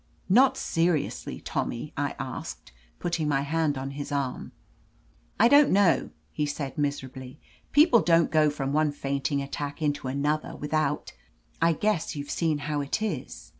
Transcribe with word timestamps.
"Not 0.29 0.57
seriously. 0.57 1.41
Tommy?" 1.41 1.93
I 1.95 2.15
asked, 2.17 2.71
putting 2.97 3.27
my 3.29 3.41
hand 3.41 3.77
on 3.77 3.91
his 3.91 4.11
arm. 4.11 4.51
"I 5.39 5.47
don't 5.47 5.69
know," 5.69 6.09
he 6.31 6.47
said 6.47 6.75
miserably. 6.75 7.39
"People 7.71 7.99
don't 8.01 8.31
go 8.31 8.49
from 8.49 8.73
one 8.73 8.91
fainting 8.93 9.43
attack 9.43 9.79
into 9.79 10.07
another 10.07 10.55
without— 10.55 11.13
I 11.61 11.73
guess 11.73 12.15
you've 12.15 12.31
seen 12.31 12.57
how 12.65 12.81
it 12.81 12.99
is. 13.03 13.49